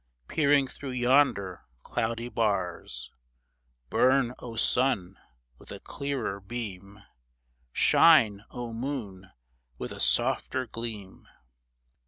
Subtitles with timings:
[0.27, 3.11] Peering through yonder cloudy bars!
[3.91, 5.19] Burn, O Sun,
[5.59, 7.03] with a clearer beam!
[7.71, 9.29] Shine, O Moon,
[9.77, 11.27] with a softer gleam